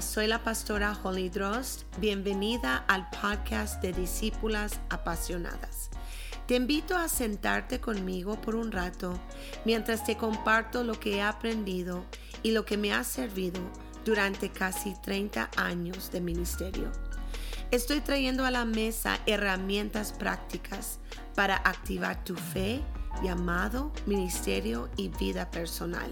[0.00, 1.82] Soy la pastora Holly Drost.
[1.98, 5.90] Bienvenida al podcast de Discípulas Apasionadas.
[6.46, 9.20] Te invito a sentarte conmigo por un rato
[9.66, 12.04] mientras te comparto lo que he aprendido
[12.42, 13.60] y lo que me ha servido
[14.04, 16.90] durante casi 30 años de ministerio.
[17.70, 20.98] Estoy trayendo a la mesa herramientas prácticas
[21.34, 22.80] para activar tu fe,
[23.22, 26.10] llamado, ministerio y vida personal.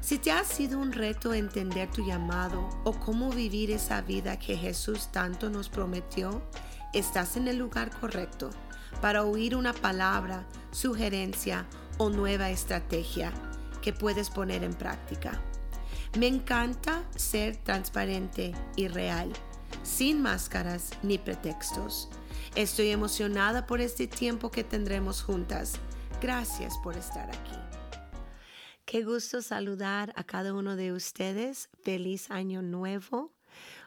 [0.00, 4.56] Si te ha sido un reto entender tu llamado o cómo vivir esa vida que
[4.56, 6.42] Jesús tanto nos prometió,
[6.94, 8.50] estás en el lugar correcto
[9.02, 11.66] para oír una palabra, sugerencia
[11.98, 13.32] o nueva estrategia
[13.82, 15.40] que puedes poner en práctica.
[16.18, 19.32] Me encanta ser transparente y real,
[19.82, 22.08] sin máscaras ni pretextos.
[22.54, 25.74] Estoy emocionada por este tiempo que tendremos juntas.
[26.20, 27.67] Gracias por estar aquí.
[28.88, 31.68] Qué gusto saludar a cada uno de ustedes.
[31.82, 33.34] Feliz año nuevo.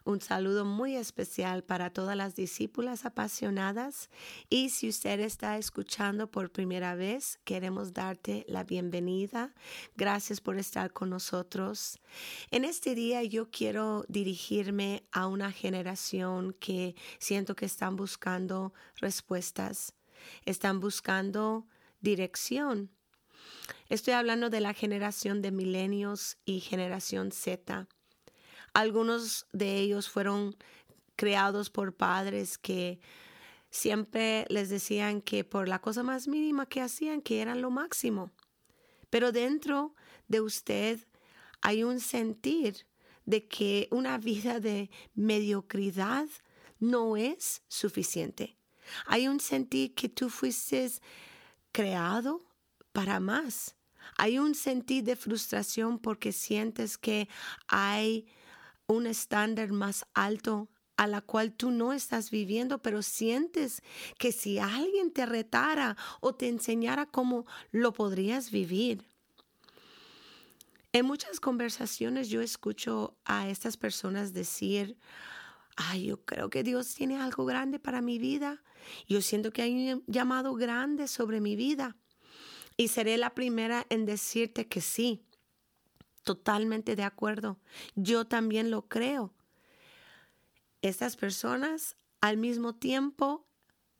[0.03, 4.11] Un saludo muy especial para todas las discípulas apasionadas.
[4.47, 9.55] Y si usted está escuchando por primera vez, queremos darte la bienvenida.
[9.95, 11.99] Gracias por estar con nosotros.
[12.51, 19.95] En este día yo quiero dirigirme a una generación que siento que están buscando respuestas,
[20.45, 21.65] están buscando
[22.01, 22.91] dirección
[23.89, 27.87] Estoy hablando de la generación de milenios y generación Z.
[28.73, 30.55] Algunos de ellos fueron
[31.15, 32.99] creados por padres que
[33.69, 38.31] siempre les decían que por la cosa más mínima que hacían, que eran lo máximo.
[39.09, 39.93] Pero dentro
[40.27, 40.99] de usted
[41.61, 42.85] hay un sentir
[43.25, 46.27] de que una vida de mediocridad
[46.79, 48.57] no es suficiente.
[49.05, 50.91] Hay un sentir que tú fuiste
[51.71, 52.43] creado
[52.91, 53.75] para más.
[54.17, 57.29] Hay un sentir de frustración porque sientes que
[57.67, 58.27] hay
[58.87, 63.81] un estándar más alto a la cual tú no estás viviendo, pero sientes
[64.19, 69.03] que si alguien te retara o te enseñara cómo lo podrías vivir.
[70.93, 74.97] En muchas conversaciones yo escucho a estas personas decir,
[75.75, 78.61] ay, yo creo que Dios tiene algo grande para mi vida.
[79.07, 81.95] Yo siento que hay un llamado grande sobre mi vida.
[82.77, 85.23] Y seré la primera en decirte que sí,
[86.23, 87.59] totalmente de acuerdo.
[87.95, 89.33] Yo también lo creo.
[90.81, 93.45] Estas personas al mismo tiempo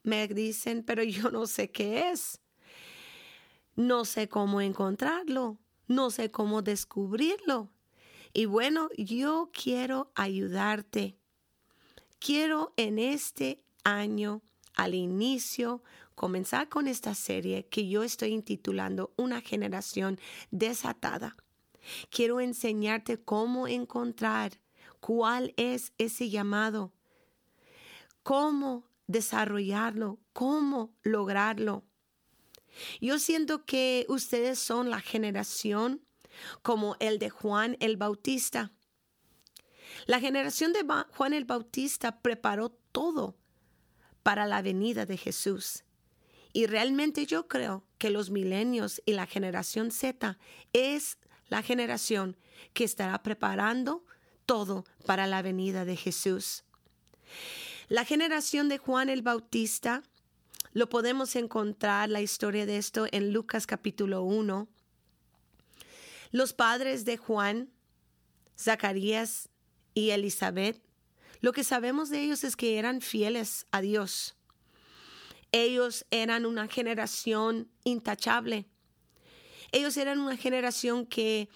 [0.03, 2.39] me dicen, pero yo no sé qué es.
[3.75, 5.57] No sé cómo encontrarlo.
[5.87, 7.71] No sé cómo descubrirlo.
[8.33, 11.17] Y bueno, yo quiero ayudarte.
[12.19, 14.41] Quiero en este año,
[14.75, 15.83] al inicio,
[16.15, 20.19] comenzar con esta serie que yo estoy intitulando Una generación
[20.51, 21.35] desatada.
[22.09, 24.59] Quiero enseñarte cómo encontrar
[24.99, 26.93] cuál es ese llamado,
[28.23, 31.83] cómo desarrollarlo, cómo lograrlo.
[33.01, 36.05] Yo siento que ustedes son la generación
[36.61, 38.71] como el de Juan el Bautista.
[40.05, 43.40] La generación de Juan el Bautista preparó todo
[44.23, 45.83] para la venida de Jesús.
[46.53, 50.37] Y realmente yo creo que los milenios y la generación Z
[50.73, 51.17] es
[51.47, 52.37] la generación
[52.73, 54.05] que estará preparando
[54.45, 56.63] todo para la venida de Jesús.
[57.87, 60.03] La generación de Juan el Bautista,
[60.73, 64.67] lo podemos encontrar la historia de esto en Lucas capítulo 1.
[66.31, 67.69] Los padres de Juan,
[68.57, 69.49] Zacarías
[69.93, 70.81] y Elizabeth,
[71.41, 74.35] lo que sabemos de ellos es que eran fieles a Dios.
[75.51, 78.67] Ellos eran una generación intachable.
[79.71, 81.49] Ellos eran una generación que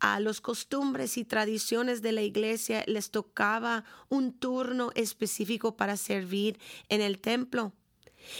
[0.00, 6.58] a los costumbres y tradiciones de la iglesia les tocaba un turno específico para servir
[6.88, 7.74] en el templo.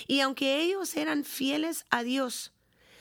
[0.06, 2.52] Y aunque ellos eran fieles a Dios,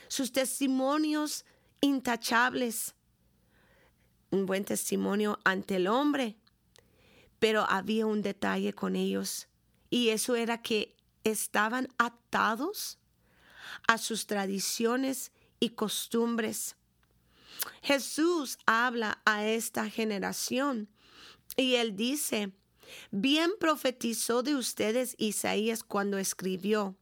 [0.08, 1.44] sus testimonios
[1.80, 2.94] intachables,
[4.30, 6.36] un buen testimonio ante el hombre,
[7.40, 9.48] pero había un detalle con ellos,
[9.90, 12.98] y eso era que estaban atados
[13.88, 16.76] a sus tradiciones y costumbres.
[17.82, 20.88] Jesús habla a esta generación
[21.56, 22.52] y él dice,
[23.10, 26.96] bien profetizó de ustedes Isaías cuando escribió,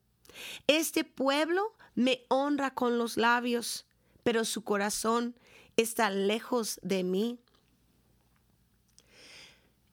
[0.66, 3.86] este pueblo me honra con los labios,
[4.22, 5.34] pero su corazón
[5.76, 7.38] está lejos de mí.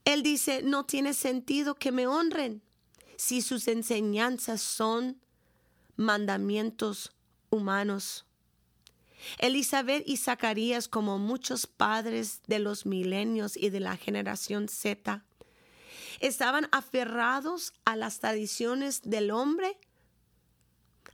[0.06, 2.62] Él dice, no tiene sentido que me honren
[3.18, 5.20] si sus enseñanzas son
[5.96, 7.14] mandamientos
[7.50, 8.26] humanos.
[9.40, 15.26] Elizabeth y Zacarías, como muchos padres de los milenios y de la generación Z,
[16.20, 19.80] estaban aferrados a las tradiciones del hombre,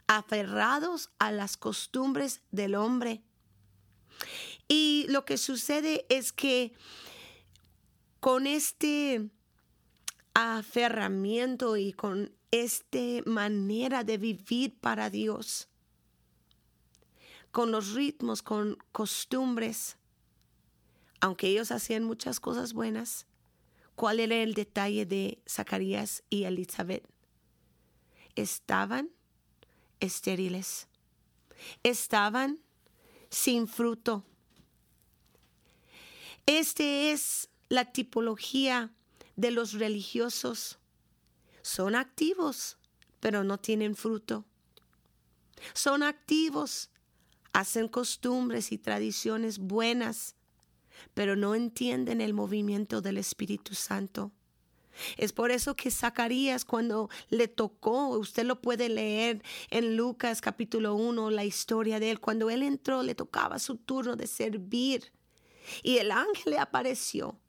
[0.08, 3.24] aferrados a las costumbres del hombre.
[4.68, 6.74] Y lo que sucede es que
[8.22, 9.32] con este
[10.36, 15.68] aferramiento y con esta manera de vivir para Dios,
[17.52, 19.98] con los ritmos, con costumbres,
[21.20, 23.26] aunque ellos hacían muchas cosas buenas,
[23.96, 27.04] ¿cuál era el detalle de Zacarías y Elizabeth?
[28.36, 29.10] Estaban
[30.00, 30.88] estériles,
[31.82, 32.60] estaban
[33.32, 34.24] sin fruto.
[36.46, 38.92] Este es la tipología
[39.38, 40.78] de los religiosos.
[41.62, 42.78] Son activos,
[43.22, 44.44] pero no tienen fruto.
[45.74, 46.90] Son activos,
[47.54, 50.36] hacen costumbres y tradiciones buenas,
[51.14, 54.34] pero no entienden el movimiento del Espíritu Santo.
[55.16, 60.96] Es por eso que Zacarías cuando le tocó, usted lo puede leer en Lucas capítulo
[60.96, 65.14] 1, la historia de él, cuando él entró le tocaba su turno de servir
[65.84, 67.41] y el ángel le apareció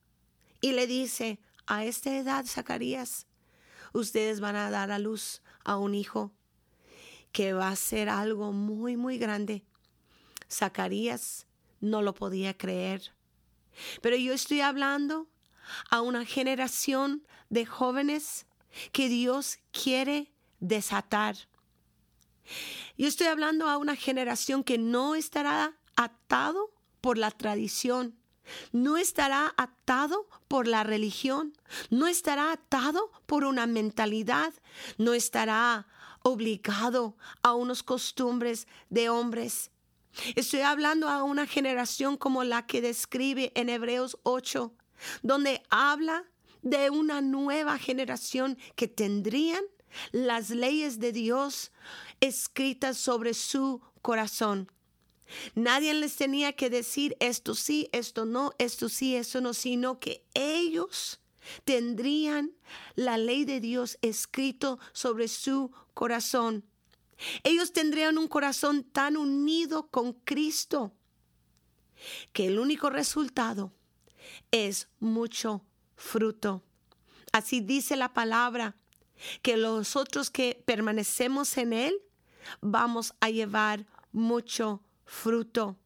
[0.62, 3.26] y le dice, a esta edad, Zacarías,
[3.92, 6.32] ustedes van a dar a luz a un hijo
[7.32, 9.64] que va a ser algo muy, muy grande.
[10.50, 11.46] Zacarías
[11.80, 13.12] no lo podía creer.
[14.00, 15.28] Pero yo estoy hablando
[15.90, 18.46] a una generación de jóvenes
[18.92, 21.36] que Dios quiere desatar.
[22.96, 26.70] Yo estoy hablando a una generación que no estará atado
[27.00, 28.16] por la tradición,
[28.72, 31.52] no estará atado por la religión,
[31.90, 34.52] no estará atado por una mentalidad,
[34.98, 35.86] no estará
[36.22, 39.70] obligado a unos costumbres de hombres.
[40.36, 44.72] Estoy hablando a una generación como la que describe en Hebreos 8,
[45.22, 46.24] donde habla
[46.62, 49.64] de una nueva generación que tendrían
[50.10, 51.72] las leyes de Dios
[52.20, 54.70] escritas sobre su corazón.
[55.54, 60.24] Nadie les tenía que decir esto sí, esto no, esto sí, esto no, sino que
[60.34, 61.20] ellos
[61.64, 62.52] tendrían
[62.94, 66.64] la ley de Dios escrito sobre su corazón.
[67.44, 70.92] Ellos tendrían un corazón tan unido con Cristo
[72.32, 73.72] que el único resultado
[74.50, 75.64] es mucho
[75.96, 76.62] fruto.
[77.32, 78.76] Así dice la palabra,
[79.42, 81.94] que nosotros que permanecemos en Él
[82.60, 85.78] vamos a llevar mucho fruto.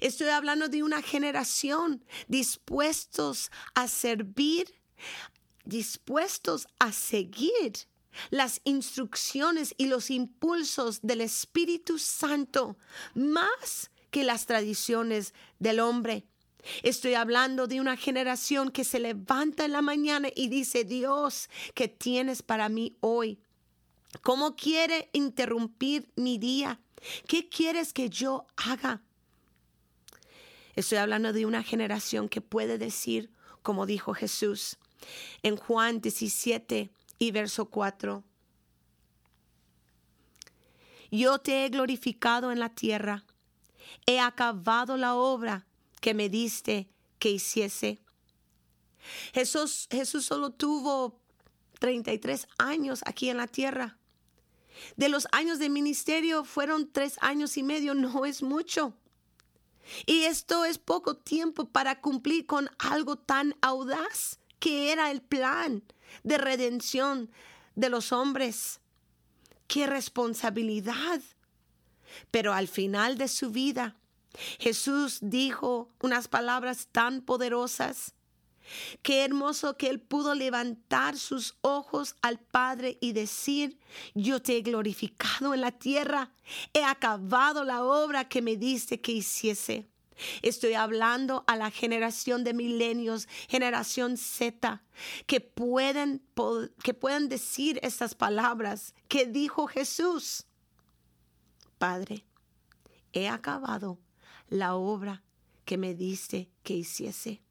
[0.00, 4.74] Estoy hablando de una generación dispuestos a servir,
[5.64, 7.88] dispuestos a seguir
[8.30, 12.76] las instrucciones y los impulsos del Espíritu Santo
[13.14, 16.26] más que las tradiciones del hombre.
[16.82, 21.88] Estoy hablando de una generación que se levanta en la mañana y dice, Dios, ¿qué
[21.88, 23.40] tienes para mí hoy?
[24.22, 26.80] ¿Cómo quiere interrumpir mi día?
[27.26, 29.02] ¿Qué quieres que yo haga?
[30.74, 33.30] Estoy hablando de una generación que puede decir,
[33.62, 34.78] como dijo Jesús
[35.42, 38.24] en Juan 17 y verso 4,
[41.10, 43.24] yo te he glorificado en la tierra,
[44.06, 45.66] he acabado la obra
[46.00, 48.00] que me diste que hiciese.
[49.32, 51.20] Jesús, Jesús solo tuvo
[51.78, 53.98] 33 años aquí en la tierra.
[54.96, 58.94] De los años de ministerio fueron tres años y medio, no es mucho.
[60.06, 65.82] Y esto es poco tiempo para cumplir con algo tan audaz que era el plan
[66.22, 67.30] de redención
[67.74, 68.80] de los hombres.
[69.66, 71.20] ¡Qué responsabilidad!
[72.30, 73.96] Pero al final de su vida,
[74.58, 78.14] Jesús dijo unas palabras tan poderosas
[79.02, 83.78] Qué hermoso que él pudo levantar sus ojos al Padre y decir,
[84.14, 86.32] yo te he glorificado en la tierra,
[86.72, 89.88] he acabado la obra que me diste que hiciese.
[90.42, 94.82] Estoy hablando a la generación de milenios, generación Z,
[95.26, 96.22] que pueden,
[96.82, 96.94] que
[97.28, 100.46] decir estas palabras que dijo Jesús.
[101.78, 102.26] Padre,
[103.12, 103.98] he acabado
[104.48, 105.22] la obra
[105.64, 107.42] que me diste que hiciese.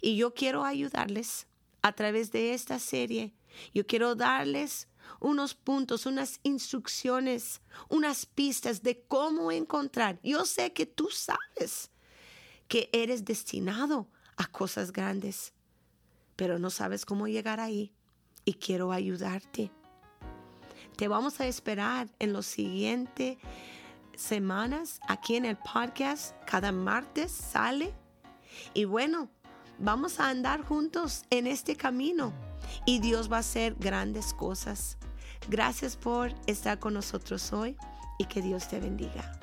[0.00, 1.46] Y yo quiero ayudarles
[1.82, 3.34] a través de esta serie.
[3.74, 4.88] Yo quiero darles
[5.20, 10.20] unos puntos, unas instrucciones, unas pistas de cómo encontrar.
[10.22, 11.90] Yo sé que tú sabes
[12.68, 15.52] que eres destinado a cosas grandes,
[16.36, 17.92] pero no sabes cómo llegar ahí
[18.44, 19.70] y quiero ayudarte.
[20.96, 23.38] Te vamos a esperar en los siguientes
[24.16, 26.34] semanas aquí en el podcast.
[26.46, 27.94] Cada martes sale.
[28.74, 29.30] Y bueno,
[29.78, 32.32] vamos a andar juntos en este camino
[32.86, 34.98] y Dios va a hacer grandes cosas.
[35.48, 37.76] Gracias por estar con nosotros hoy
[38.18, 39.41] y que Dios te bendiga.